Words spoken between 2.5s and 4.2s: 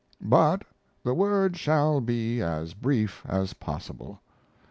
brief as possible.